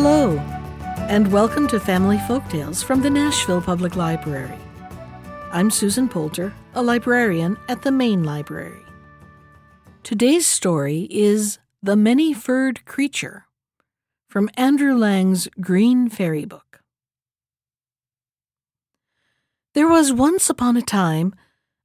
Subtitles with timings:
[0.00, 0.38] Hello,
[1.08, 4.56] and welcome to Family Folktales from the Nashville Public Library.
[5.50, 8.80] I'm Susan Poulter, a librarian at the Main Library.
[10.04, 13.46] Today's story is The Many Furred Creature
[14.28, 16.80] from Andrew Lang's Green Fairy Book.
[19.74, 21.34] There was once upon a time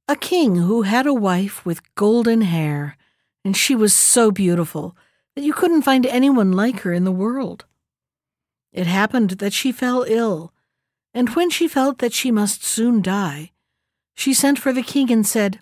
[0.06, 2.96] a king who had a wife with golden hair,
[3.44, 4.96] and she was so beautiful
[5.34, 7.64] that you couldn't find anyone like her in the world.
[8.74, 10.52] It happened that she fell ill,
[11.14, 13.52] and when she felt that she must soon die,
[14.16, 15.60] she sent for the king and said,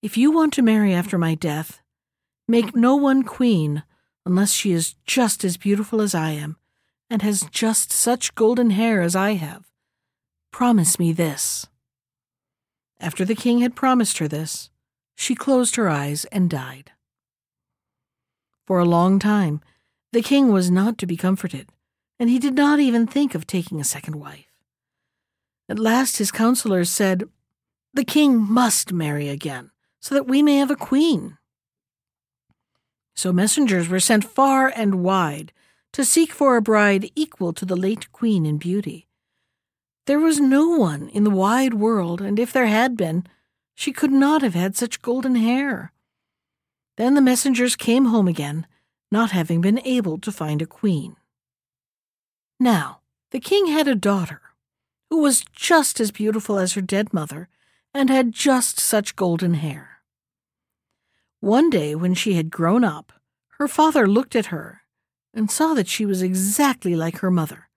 [0.00, 1.82] If you want to marry after my death,
[2.48, 3.82] make no one queen
[4.24, 6.56] unless she is just as beautiful as I am
[7.10, 9.64] and has just such golden hair as I have.
[10.50, 11.66] Promise me this.
[13.00, 14.70] After the king had promised her this,
[15.14, 16.92] she closed her eyes and died.
[18.66, 19.60] For a long time,
[20.12, 21.68] the king was not to be comforted
[22.18, 24.46] and he did not even think of taking a second wife.
[25.68, 27.28] At last his counselors said,
[27.94, 31.38] The king must marry again, so that we may have a queen.
[33.14, 35.52] So messengers were sent far and wide
[35.92, 39.08] to seek for a bride equal to the late queen in beauty.
[40.06, 43.26] There was no one in the wide world, and if there had been,
[43.74, 45.92] she could not have had such golden hair.
[46.96, 48.66] Then the messengers came home again,
[49.10, 51.16] not having been able to find a queen.
[52.60, 54.40] Now, the king had a daughter
[55.10, 57.48] who was just as beautiful as her dead mother
[57.94, 60.02] and had just such golden hair.
[61.40, 63.12] One day, when she had grown up,
[63.58, 64.82] her father looked at her
[65.32, 67.68] and saw that she was exactly like her mother.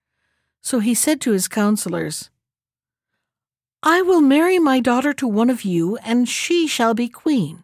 [0.61, 2.29] So he said to his counselors,
[3.83, 7.63] I will marry my daughter to one of you, and she shall be queen,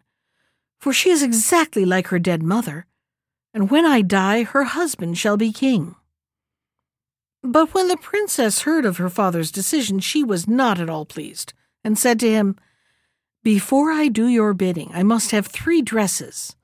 [0.78, 2.86] for she is exactly like her dead mother,
[3.54, 5.94] and when I die, her husband shall be king.
[7.42, 11.52] But when the princess heard of her father's decision, she was not at all pleased,
[11.84, 12.56] and said to him,
[13.42, 16.56] Before I do your bidding, I must have three dresses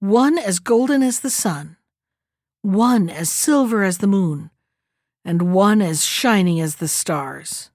[0.00, 1.76] one as golden as the sun,
[2.60, 4.50] one as silver as the moon,
[5.24, 7.70] and one as shining as the stars.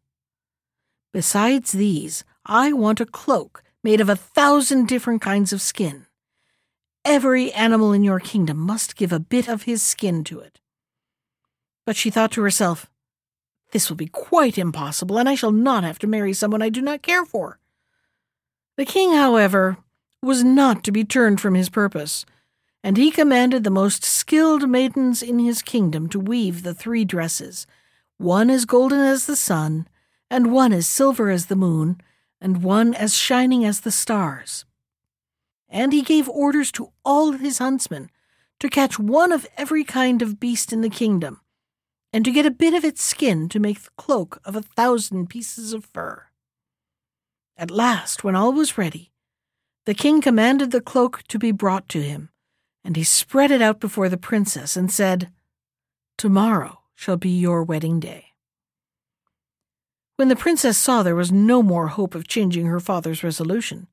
[1.13, 6.05] Besides these, I want a cloak made of a thousand different kinds of skin.
[7.05, 10.59] Every animal in your kingdom must give a bit of his skin to it.
[11.87, 12.91] But she thought to herself,
[13.71, 16.81] This will be quite impossible, and I shall not have to marry someone I do
[16.81, 17.59] not care for.
[18.75, 19.77] The king, however,
[20.21, 22.25] was not to be turned from his purpose,
[22.83, 27.65] and he commanded the most skilled maidens in his kingdom to weave the three dresses,
[28.17, 29.87] one as golden as the sun,
[30.29, 32.01] and one as silver as the moon,
[32.41, 34.65] and one as shining as the stars.
[35.69, 38.09] And he gave orders to all his huntsmen
[38.59, 41.39] to catch one of every kind of beast in the kingdom,
[42.17, 45.29] and to get a bit of its skin to make the cloak of a thousand
[45.29, 46.23] pieces of fur.
[47.55, 49.11] At last, when all was ready,
[49.85, 52.29] the king commanded the cloak to be brought to him,
[52.83, 55.29] and he spread it out before the princess and said,
[56.17, 58.29] Tomorrow shall be your wedding day.
[60.15, 63.85] When the princess saw there was no more hope of changing her father's resolution,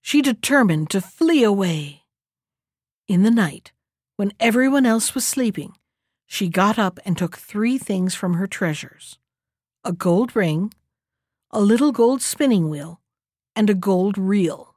[0.00, 2.04] she determined to flee away.
[3.08, 3.72] In the night,
[4.16, 5.74] when everyone else was sleeping,
[6.32, 9.18] she got up and took three things from her treasures
[9.84, 10.72] a gold ring,
[11.50, 13.02] a little gold spinning wheel,
[13.54, 14.74] and a gold reel.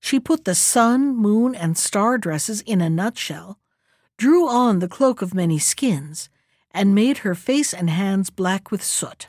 [0.00, 3.60] She put the sun, moon, and star dresses in a nutshell,
[4.16, 6.28] drew on the cloak of many skins,
[6.72, 9.28] and made her face and hands black with soot.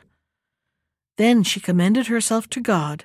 [1.16, 3.04] Then she commended herself to God,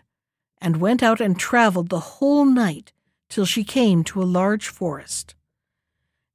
[0.60, 2.92] and went out and travelled the whole night
[3.30, 5.36] till she came to a large forest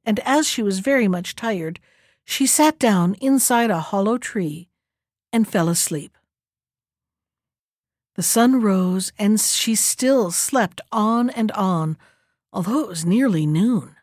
[0.05, 1.81] and as she was very much tired,
[2.25, 4.69] she sat down inside a hollow tree
[5.33, 6.17] and fell asleep.
[8.17, 11.97] The sun rose, and she still slept on and on,
[12.53, 13.97] although it was nearly noon.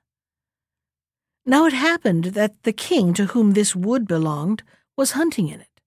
[1.45, 4.63] Now it happened that the king to whom this wood belonged
[4.97, 5.81] was hunting in it.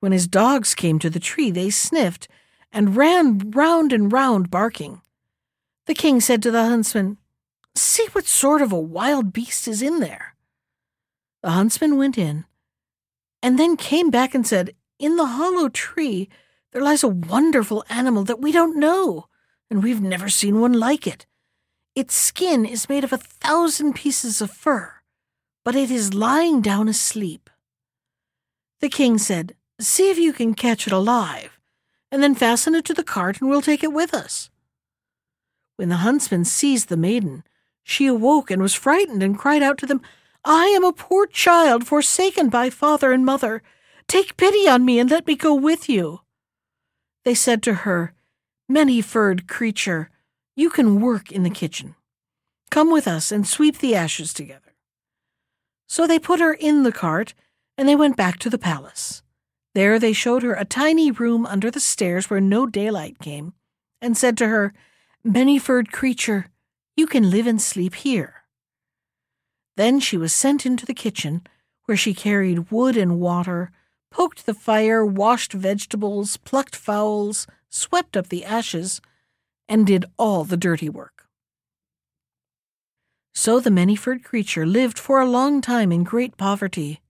[0.00, 2.28] When his dogs came to the tree, they sniffed
[2.72, 5.02] and ran round and round barking.
[5.86, 7.18] The king said to the huntsman,
[7.78, 10.34] See what sort of a wild beast is in there.
[11.42, 12.44] The huntsman went in,
[13.40, 16.28] and then came back and said, In the hollow tree
[16.72, 19.26] there lies a wonderful animal that we don't know,
[19.70, 21.24] and we've never seen one like it.
[21.94, 24.94] Its skin is made of a thousand pieces of fur,
[25.64, 27.48] but it is lying down asleep.
[28.80, 31.60] The king said, See if you can catch it alive,
[32.10, 34.50] and then fasten it to the cart, and we'll take it with us.
[35.76, 37.44] When the huntsman seized the maiden,
[37.88, 40.02] she awoke and was frightened and cried out to them,
[40.44, 43.62] I am a poor child forsaken by father and mother.
[44.06, 46.20] Take pity on me and let me go with you.
[47.24, 48.12] They said to her,
[48.68, 50.10] Many furred creature,
[50.54, 51.94] you can work in the kitchen.
[52.70, 54.74] Come with us and sweep the ashes together.
[55.88, 57.32] So they put her in the cart,
[57.78, 59.22] and they went back to the palace.
[59.74, 63.54] There they showed her a tiny room under the stairs where no daylight came,
[64.02, 64.74] and said to her,
[65.24, 66.50] Many furred creature,
[66.98, 68.42] you can live and sleep here.
[69.76, 71.46] Then she was sent into the kitchen,
[71.84, 73.70] where she carried wood and water,
[74.10, 79.00] poked the fire, washed vegetables, plucked fowls, swept up the ashes,
[79.68, 81.28] and did all the dirty work.
[83.32, 87.00] So the many furred creature lived for a long time in great poverty.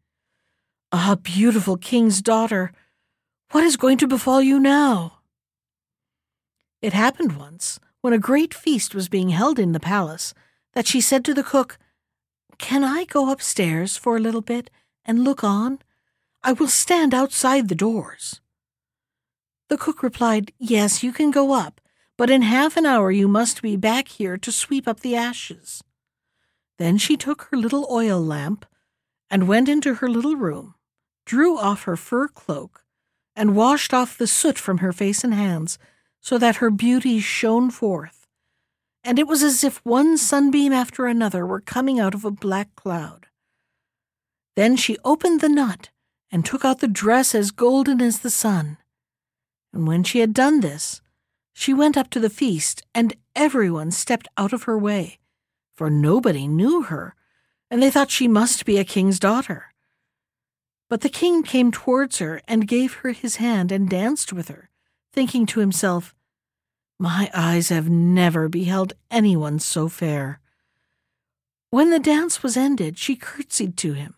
[0.93, 2.73] Ah, beautiful king's daughter,
[3.53, 5.21] what is going to befall you now?
[6.83, 10.35] It happened once, when a great feast was being held in the palace,
[10.75, 11.79] that she said to the cook,
[12.59, 14.71] Can I go upstairs for a little bit
[15.05, 15.81] and look on?
[16.43, 18.41] I will stand outside the doors.
[19.69, 21.81] The cook replied, Yes, you can go up,
[22.17, 25.83] but in half an hour you must be back here to sweep up the ashes.
[26.79, 28.65] Then she took her little oil lamp
[29.31, 30.75] and went into her little room,
[31.27, 32.85] drew off her fur cloak,
[33.37, 35.79] and washed off the soot from her face and hands,
[36.29, 38.27] so that her beauty shone forth.
[39.03, 42.75] And it was as if one sunbeam after another were coming out of a black
[42.75, 43.27] cloud.
[44.57, 45.91] Then she opened the nut
[46.31, 48.79] and took out the dress as golden as the sun
[49.73, 51.01] and when she had done this,
[51.53, 55.19] she went up to the feast, and everyone stepped out of her way,
[55.77, 57.15] for nobody knew her,
[57.71, 59.75] and they thought she must be a king's daughter.
[60.89, 64.71] But the king came towards her and gave her his hand and danced with her,
[65.13, 66.15] thinking to himself,
[66.99, 70.41] My eyes have never beheld anyone so fair.
[71.71, 74.17] When the dance was ended, she curtsied to him,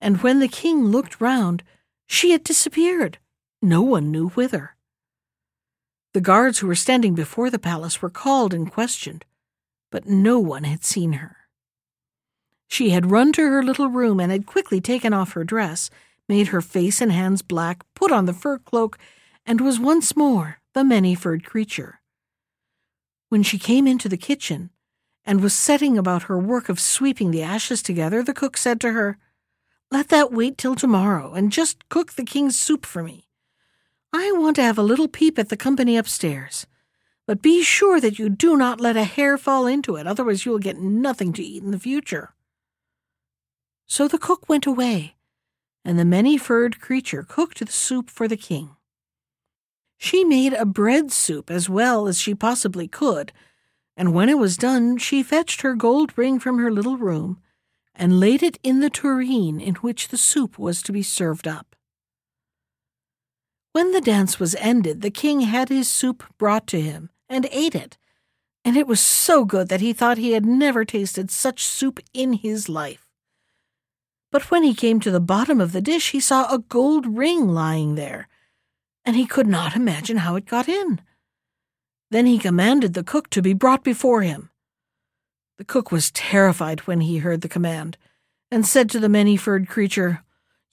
[0.00, 1.64] and when the king looked round,
[2.06, 3.18] she had disappeared
[3.60, 4.76] no one knew whither.
[6.14, 9.24] The guards who were standing before the palace were called and questioned,
[9.90, 11.36] but no one had seen her.
[12.68, 15.90] She had run to her little room and had quickly taken off her dress,
[16.28, 18.96] made her face and hands black, put on the fur cloak,
[19.44, 22.00] and was once more the many furred creature.
[23.28, 24.70] When she came into the kitchen
[25.24, 28.92] and was setting about her work of sweeping the ashes together, the cook said to
[28.92, 29.18] her,
[29.90, 33.28] Let that wait till tomorrow, and just cook the king's soup for me.
[34.12, 36.66] I want to have a little peep at the company upstairs.
[37.26, 40.50] But be sure that you do not let a hair fall into it, otherwise you
[40.50, 42.34] will get nothing to eat in the future.
[43.86, 45.14] So the cook went away,
[45.84, 48.76] and the many furred creature cooked the soup for the king.
[50.02, 53.32] She made a bread soup as well as she possibly could,
[53.98, 57.38] and when it was done, she fetched her gold ring from her little room
[57.94, 61.76] and laid it in the tureen in which the soup was to be served up.
[63.72, 67.74] When the dance was ended, the king had his soup brought to him and ate
[67.74, 67.98] it,
[68.64, 72.32] and it was so good that he thought he had never tasted such soup in
[72.32, 73.06] his life.
[74.32, 77.48] But when he came to the bottom of the dish, he saw a gold ring
[77.48, 78.29] lying there,
[79.04, 81.00] and he could not imagine how it got in.
[82.10, 84.50] Then he commanded the cook to be brought before him.
[85.58, 87.96] The cook was terrified when he heard the command,
[88.50, 90.22] and said to the many furred creature,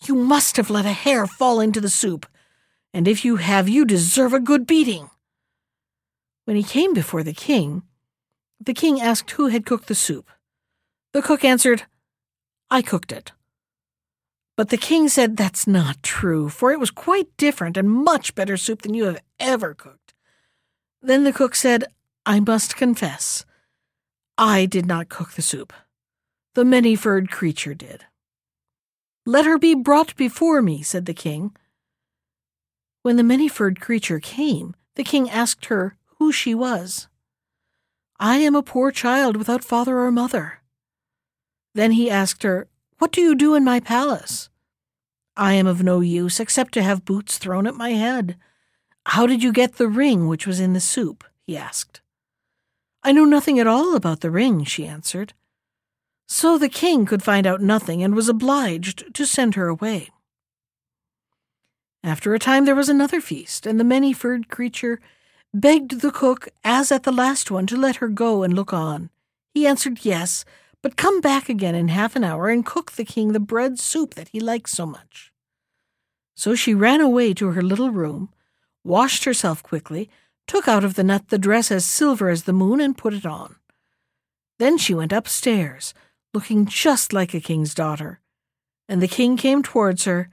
[0.05, 2.25] You must have let a hair fall into the soup
[2.98, 5.12] and if you have, you deserve a good beating.
[6.46, 7.84] When he came before the king,
[8.60, 10.31] the king asked who had cooked the soup.
[11.13, 11.84] The cook answered,
[12.72, 13.34] I cooked it.
[14.57, 18.57] But the king said that's not true, for it was quite different and much better
[18.57, 20.15] soup than you have ever cooked.
[21.01, 21.85] Then the cook said,
[22.25, 23.45] I must confess,
[24.37, 25.73] I did not cook the soup.
[26.55, 28.05] The many furred creature did.
[29.27, 31.55] Let her be brought before me, said the king.
[33.03, 37.07] When the many furred creature came, the king asked her who she was.
[38.19, 40.61] I am a poor child without father or mother.
[41.75, 42.67] Then he asked her,
[43.00, 44.50] What do you do in my palace?
[45.36, 48.38] I am of no use except to have boots thrown at my head.
[49.06, 51.24] How did you get the ring which was in the soup?
[51.46, 52.01] he asked.
[53.04, 55.34] I know nothing at all about the ring, she answered.
[56.27, 60.10] So the king could find out nothing and was obliged to send her away.
[62.04, 65.00] After a time there was another feast, and the many furred creature
[65.54, 69.10] begged the cook, as at the last one, to let her go and look on.
[69.54, 70.44] He answered yes,
[70.81, 74.13] but come back again in half an hour and cook the king the bread soup
[74.15, 75.31] that he likes so much.
[76.36, 78.29] So she ran away to her little room,
[78.84, 80.10] washed herself quickly,
[80.46, 83.25] took out of the nut the dress as silver as the moon, and put it
[83.25, 83.55] on.
[84.60, 85.93] Then she went upstairs,
[86.34, 88.22] looking just like a king's daughter.
[88.88, 90.29] And the king came towards her,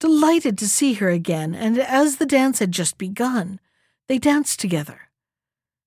[0.00, 3.58] delighted to see her again, and as the dance had just begun,
[4.06, 5.08] they danced together.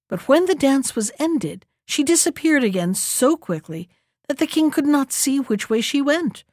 [0.10, 3.90] But when the dance was ended, she disappeared again so quickly
[4.28, 6.44] that the king could not see which way she went.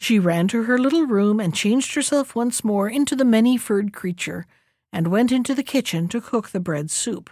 [0.00, 3.92] She ran to her little room and changed herself once more into the many furred
[3.92, 4.46] creature,
[4.92, 7.28] and went into the kitchen to cook the bread soup.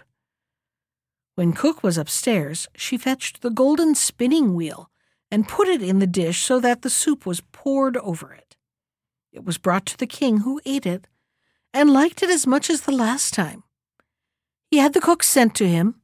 [1.35, 4.91] When cook was upstairs, she fetched the golden spinning wheel
[5.31, 8.55] and put it in the dish so that the soup was poured over it.
[9.31, 11.07] It was brought to the king, who ate it
[11.73, 13.63] and liked it as much as the last time.
[14.69, 15.96] He had the cook sent to him,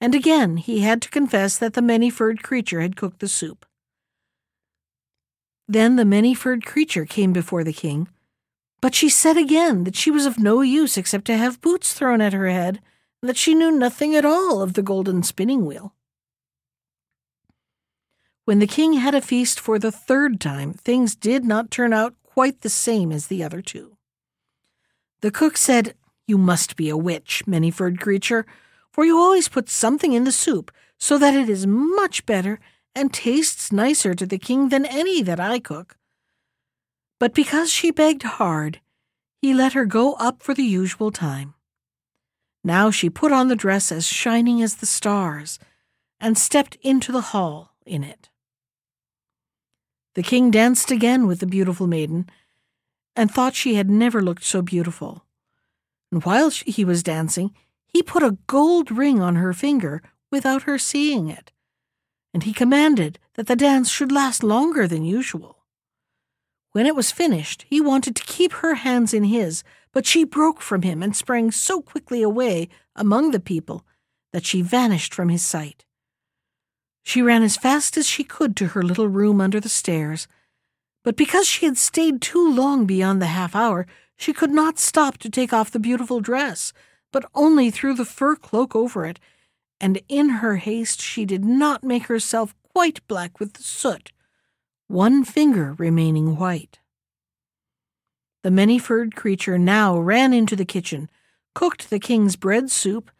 [0.00, 3.66] and again he had to confess that the many furred creature had cooked the soup.
[5.68, 8.08] Then the many furred creature came before the king,
[8.80, 12.20] but she said again that she was of no use except to have boots thrown
[12.20, 12.80] at her head,
[13.20, 15.94] and that she knew nothing at all of the golden spinning wheel.
[18.46, 22.14] When the king had a feast for the third time, things did not turn out
[22.24, 23.96] quite the same as the other two.
[25.20, 25.94] The cook said,
[26.26, 28.46] You must be a witch, many furred creature,
[29.00, 32.60] for you always put something in the soup so that it is much better
[32.94, 35.96] and tastes nicer to the king than any that I cook.
[37.18, 38.82] But because she begged hard,
[39.40, 41.54] he let her go up for the usual time.
[42.62, 45.58] Now she put on the dress as shining as the stars,
[46.20, 48.28] and stepped into the hall in it.
[50.14, 52.28] The king danced again with the beautiful maiden,
[53.16, 55.24] and thought she had never looked so beautiful.
[56.12, 57.54] And while he was dancing,
[57.92, 61.52] he put a gold ring on her finger without her seeing it,
[62.32, 65.64] and he commanded that the dance should last longer than usual.
[66.72, 70.60] When it was finished, he wanted to keep her hands in his, but she broke
[70.60, 73.84] from him and sprang so quickly away among the people
[74.32, 75.84] that she vanished from his sight.
[77.02, 80.28] She ran as fast as she could to her little room under the stairs,
[81.02, 85.16] but because she had stayed too long beyond the half hour, she could not stop
[85.18, 86.72] to take off the beautiful dress,
[87.12, 89.18] but only threw the fur cloak over it,
[89.80, 94.12] and in her haste she did not make herself quite black with the soot,
[94.86, 96.78] one finger remaining white.
[98.42, 101.10] The many furred creature now ran into the kitchen,
[101.54, 103.10] cooked the king's bread soup,